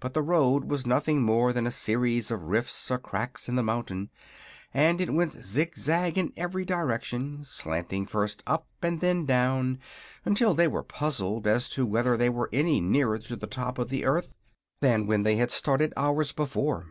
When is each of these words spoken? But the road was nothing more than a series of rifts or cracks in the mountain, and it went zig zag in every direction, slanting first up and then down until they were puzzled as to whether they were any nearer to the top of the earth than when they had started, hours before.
But 0.00 0.14
the 0.14 0.22
road 0.22 0.64
was 0.70 0.86
nothing 0.86 1.20
more 1.20 1.52
than 1.52 1.66
a 1.66 1.70
series 1.70 2.30
of 2.30 2.44
rifts 2.44 2.90
or 2.90 2.96
cracks 2.98 3.50
in 3.50 3.54
the 3.54 3.62
mountain, 3.62 4.08
and 4.72 4.98
it 4.98 5.12
went 5.12 5.34
zig 5.34 5.76
zag 5.76 6.16
in 6.16 6.32
every 6.38 6.64
direction, 6.64 7.44
slanting 7.44 8.06
first 8.06 8.42
up 8.46 8.66
and 8.80 9.00
then 9.00 9.26
down 9.26 9.78
until 10.24 10.54
they 10.54 10.68
were 10.68 10.82
puzzled 10.82 11.46
as 11.46 11.68
to 11.68 11.84
whether 11.84 12.16
they 12.16 12.30
were 12.30 12.48
any 12.50 12.80
nearer 12.80 13.18
to 13.18 13.36
the 13.36 13.46
top 13.46 13.76
of 13.76 13.90
the 13.90 14.06
earth 14.06 14.32
than 14.80 15.06
when 15.06 15.22
they 15.22 15.36
had 15.36 15.50
started, 15.50 15.92
hours 15.98 16.32
before. 16.32 16.86